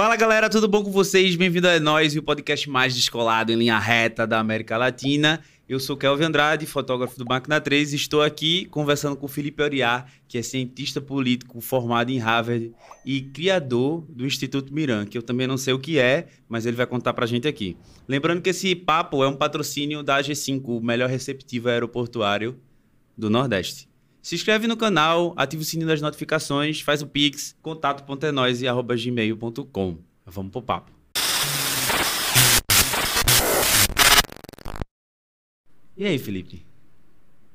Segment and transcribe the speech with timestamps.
[0.00, 1.36] Fala galera, tudo bom com vocês?
[1.36, 5.42] Bem-vindo a nós, o podcast mais descolado em linha reta da América Latina.
[5.68, 10.06] Eu sou Kelvin Andrade, fotógrafo do Máquina 3 e estou aqui conversando com Felipe Oriá,
[10.26, 12.72] que é cientista político formado em Harvard
[13.04, 16.78] e criador do Instituto Miran, que eu também não sei o que é, mas ele
[16.78, 17.76] vai contar pra gente aqui.
[18.08, 22.58] Lembrando que esse papo é um patrocínio da AG5, o melhor receptivo aeroportuário
[23.18, 23.89] do Nordeste.
[24.22, 29.96] Se inscreve no canal, ativa o sininho das notificações, faz o pix, contato.enoise.gmail.com.
[30.26, 30.90] Vamos pro papo.
[35.96, 36.62] E aí, Felipe?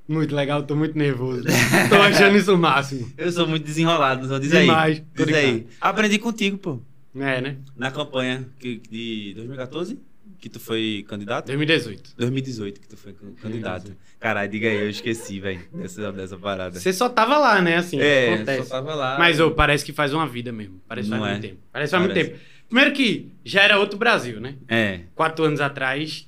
[0.07, 1.43] Muito legal, tô muito nervoso.
[1.89, 3.11] tô achando isso o máximo.
[3.17, 4.65] Eu sou muito desenrolado, só diz aí.
[4.65, 5.51] Demais, Diz aí.
[5.53, 5.69] ligado.
[5.81, 6.79] Aprendi contigo, pô.
[7.15, 7.57] É, né?
[7.75, 9.97] Na campanha de 2014,
[10.39, 11.47] que tu foi candidato?
[11.47, 12.13] 2018.
[12.17, 13.95] 2018 que tu foi can- candidato.
[14.19, 16.79] Caralho, diga aí, eu esqueci, velho, dessa, dessa parada.
[16.79, 17.77] Você só tava lá, né?
[17.77, 18.67] Assim, é, acontece.
[18.67, 19.17] só tava lá.
[19.17, 20.81] Mas, ô, parece que faz uma vida mesmo.
[20.87, 21.31] Parece que faz é?
[21.31, 21.59] muito tempo.
[21.71, 22.39] Parece que faz muito tempo.
[22.67, 24.55] Primeiro que já era outro Brasil, né?
[24.67, 25.01] É.
[25.13, 26.27] Quatro anos atrás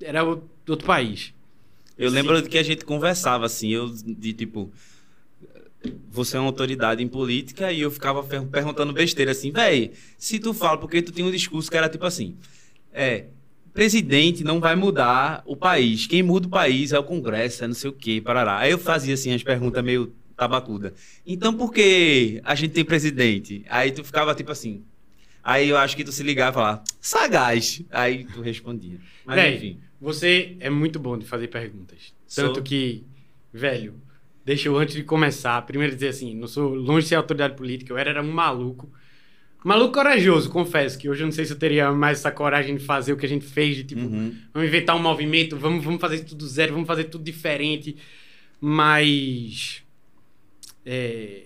[0.00, 1.32] era outro país.
[1.96, 4.70] Eu lembro que a gente conversava assim, eu de tipo.
[6.10, 10.38] Você é uma autoridade em política e eu ficava per- perguntando besteira assim, véi, se
[10.40, 12.36] tu fala, porque tu tinha um discurso que era tipo assim:
[12.92, 13.26] é,
[13.72, 17.74] presidente não vai mudar o país, quem muda o país é o Congresso, é não
[17.74, 18.58] sei o quê, parará.
[18.58, 20.94] Aí eu fazia assim as perguntas meio tabacuda.
[21.26, 23.64] Então por que a gente tem presidente?
[23.68, 24.84] Aí tu ficava tipo assim.
[25.42, 27.82] Aí eu acho que tu se ligava e falava, sagaz.
[27.90, 28.98] Aí tu respondia.
[29.24, 29.80] Mas Véi, enfim.
[30.00, 32.12] Você é muito bom de fazer perguntas.
[32.26, 32.48] Sou.
[32.48, 33.04] Tanto que,
[33.52, 33.94] velho,
[34.44, 37.92] deixa eu antes de começar, primeiro dizer assim, não sou longe de ser autoridade política,
[37.92, 38.90] eu era, era um maluco.
[39.64, 42.84] Maluco corajoso, confesso, que hoje eu não sei se eu teria mais essa coragem de
[42.84, 44.34] fazer o que a gente fez, de tipo, Uhum.
[44.54, 47.96] vamos inventar um movimento, vamos, vamos fazer tudo do zero, vamos fazer tudo diferente.
[48.60, 49.82] Mas.
[50.86, 51.42] É,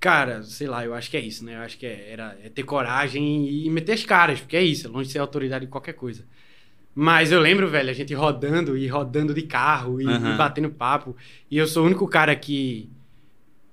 [0.00, 1.56] cara, sei lá, eu acho que é isso, né?
[1.56, 4.86] Eu acho que é, era, é ter coragem e meter as caras, porque é isso,
[4.86, 6.24] é longe de ser autoridade de qualquer coisa.
[6.94, 10.34] Mas eu lembro, velho, a gente rodando e rodando de carro e, Aham.
[10.34, 11.16] e batendo papo.
[11.50, 12.90] E eu sou o único cara que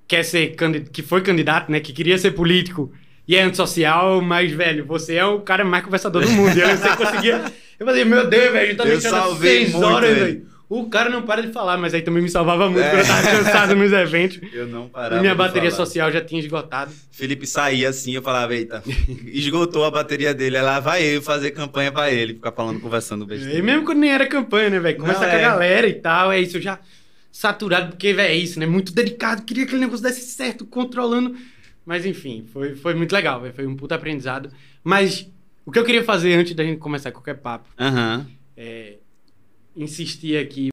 [0.07, 0.55] quer ser
[0.91, 1.79] que foi candidato, né?
[1.79, 2.91] Que queria ser político
[3.29, 6.57] e é antissocial, mas, velho, você é o cara mais conversador do mundo.
[6.57, 7.45] E eu você conseguia.
[7.79, 10.49] Eu falei, meu Deus, velho, a gente tá deixando seis muito, horas, velho.
[10.67, 12.89] O cara não para de falar, mas aí também me salvava muito, É.
[12.89, 14.39] porque eu tava cansado nos eventos.
[14.53, 15.21] Eu não E parava.
[15.21, 15.85] minha bateria falar.
[15.85, 16.91] social já tinha esgotado.
[17.11, 18.83] Felipe saía assim, eu falava, eita,
[19.25, 20.57] esgotou a bateria dele.
[20.57, 23.57] Aí lá vai eu fazer campanha pra ele, ficar falando, conversando besteira.
[23.57, 24.97] E mesmo quando nem era campanha, né, velho?
[24.97, 25.41] Começa Não, com a é.
[25.41, 26.79] galera e tal, é isso, eu já
[27.31, 28.65] saturado, porque, velho, é isso, né?
[28.65, 31.35] Muito dedicado, queria que aquele negócio desse certo, controlando.
[31.85, 33.41] Mas enfim, foi, foi muito legal.
[33.53, 34.51] Foi um puta aprendizado.
[34.83, 35.29] Mas
[35.65, 38.27] o que eu queria fazer antes da gente começar qualquer papo Aham.
[38.55, 38.97] é
[39.75, 40.67] insistir aqui